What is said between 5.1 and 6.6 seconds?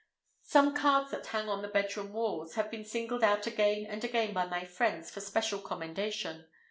for special commendation.